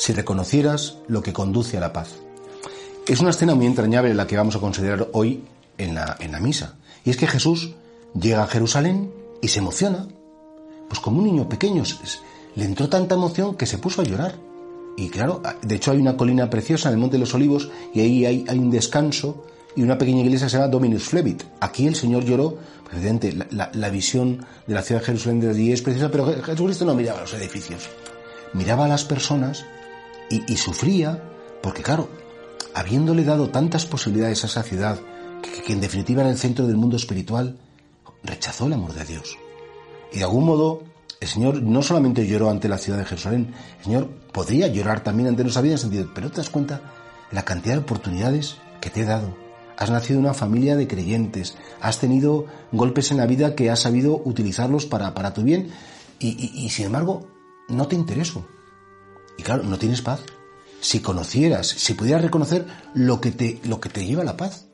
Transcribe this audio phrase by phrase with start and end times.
[0.00, 2.08] Si reconocieras lo que conduce a la paz.
[3.06, 5.44] Es una escena muy entrañable la que vamos a considerar hoy
[5.76, 6.76] en la, en la misa.
[7.04, 7.74] Y es que Jesús
[8.18, 10.08] llega a Jerusalén y se emociona.
[10.88, 11.82] Pues como un niño pequeño,
[12.54, 14.36] le entró tanta emoción que se puso a llorar.
[14.96, 18.00] Y claro, de hecho hay una colina preciosa en el Monte de los Olivos y
[18.00, 19.44] ahí hay, un descanso
[19.76, 21.42] y una pequeña iglesia se llama Dominus Flevit.
[21.60, 22.56] Aquí el Señor lloró,
[22.90, 26.24] evidente, la, la, la, visión de la ciudad de Jerusalén de allí es preciosa, pero
[26.42, 27.90] Jesucristo no miraba los edificios,
[28.54, 29.66] miraba a las personas
[30.30, 31.22] y, sufría,
[31.60, 32.08] porque claro,
[32.74, 34.98] habiéndole dado tantas posibilidades a esa ciudad,
[35.42, 37.58] que, en definitiva era el centro del mundo espiritual,
[38.22, 39.36] rechazó el amor de Dios.
[40.12, 40.84] Y de algún modo,
[41.20, 45.28] el Señor no solamente lloró ante la ciudad de Jerusalén, el Señor podría llorar también
[45.28, 46.80] ante nuestra vida en sentido, pero te das cuenta
[47.32, 49.36] la cantidad de oportunidades que te he dado.
[49.76, 53.80] Has nacido en una familia de creyentes, has tenido golpes en la vida que has
[53.80, 55.70] sabido utilizarlos para, para tu bien
[56.18, 57.26] y, y, y sin embargo
[57.68, 58.46] no te intereso.
[59.40, 60.20] Y claro, no tienes paz.
[60.82, 64.66] Si conocieras, si pudieras reconocer lo que te, lo que te lleva a la paz.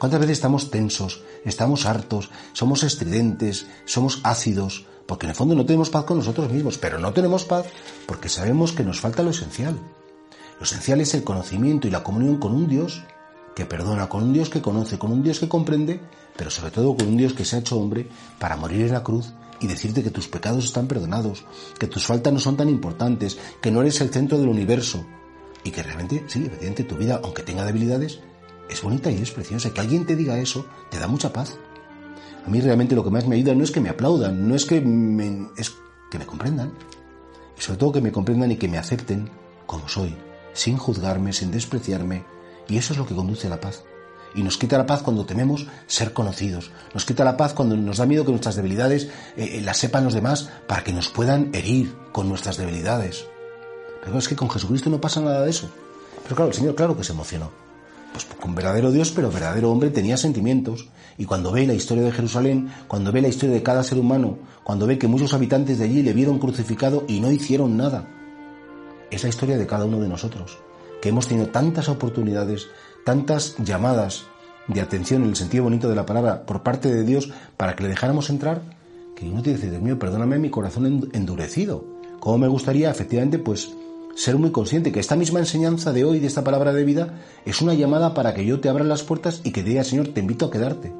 [0.00, 4.84] ¿Cuántas veces estamos tensos, estamos hartos, somos estridentes, somos ácidos?
[5.06, 7.66] Porque en el fondo no tenemos paz con nosotros mismos, pero no tenemos paz
[8.06, 9.78] porque sabemos que nos falta lo esencial.
[10.58, 13.04] Lo esencial es el conocimiento y la comunión con un Dios
[13.54, 16.00] que perdona, con un Dios que conoce, con un Dios que comprende,
[16.36, 18.08] pero sobre todo con un Dios que se ha hecho hombre
[18.40, 21.44] para morir en la cruz y decirte que tus pecados están perdonados,
[21.78, 25.04] que tus faltas no son tan importantes, que no eres el centro del universo
[25.62, 28.20] y que realmente, sí, efectivamente tu vida, aunque tenga debilidades,
[28.68, 29.72] es bonita y es preciosa.
[29.72, 31.56] Que alguien te diga eso te da mucha paz.
[32.46, 34.66] A mí realmente lo que más me ayuda no es que me aplaudan, no es
[34.66, 35.74] que me, es
[36.10, 36.72] que me comprendan.
[37.56, 39.30] Y sobre todo que me comprendan y que me acepten
[39.66, 40.14] como soy,
[40.52, 42.24] sin juzgarme, sin despreciarme.
[42.68, 43.84] Y eso es lo que conduce a la paz.
[44.34, 46.70] Y nos quita la paz cuando tememos ser conocidos.
[46.92, 50.14] Nos quita la paz cuando nos da miedo que nuestras debilidades eh, las sepan los
[50.14, 53.26] demás para que nos puedan herir con nuestras debilidades.
[54.04, 55.70] Pero es que con Jesucristo no pasa nada de eso.
[56.24, 57.64] Pero claro, el Señor claro que se emocionó
[58.14, 60.86] pues con verdadero Dios, pero verdadero hombre, tenía sentimientos.
[61.18, 64.38] Y cuando ve la historia de Jerusalén, cuando ve la historia de cada ser humano,
[64.62, 68.08] cuando ve que muchos habitantes de allí le vieron crucificado y no hicieron nada,
[69.10, 70.58] es la historia de cada uno de nosotros,
[71.04, 72.68] que hemos tenido tantas oportunidades,
[73.04, 74.24] tantas llamadas
[74.68, 77.82] de atención en el sentido bonito de la palabra por parte de Dios para que
[77.82, 78.62] le dejáramos entrar,
[79.14, 81.84] que uno te dice, Dios mío, perdóname mi corazón endurecido.
[82.20, 83.70] ¿Cómo me gustaría, efectivamente, pues
[84.14, 87.60] ser muy consciente que esta misma enseñanza de hoy, de esta palabra de vida, es
[87.60, 90.20] una llamada para que yo te abra las puertas y que te diga, Señor, te
[90.20, 90.90] invito a quedarte.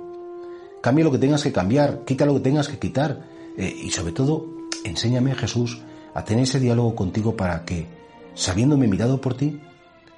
[0.82, 3.24] Cambia lo que tengas que cambiar, quita lo que tengas que quitar.
[3.56, 4.50] Eh, y sobre todo,
[4.84, 5.80] enséñame, Jesús,
[6.12, 7.86] a tener ese diálogo contigo para que,
[8.34, 9.58] sabiéndome mirado por ti,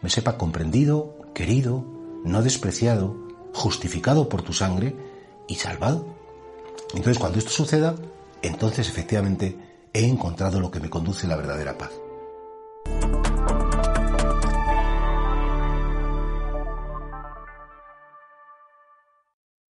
[0.02, 1.84] me sepa comprendido, querido,
[2.24, 3.16] no despreciado,
[3.52, 4.94] justificado por tu sangre
[5.48, 6.06] y salvado.
[6.94, 7.94] Entonces, cuando esto suceda,
[8.42, 9.58] entonces efectivamente
[9.92, 11.90] he encontrado lo que me conduce a la verdadera paz.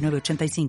[0.00, 0.68] 85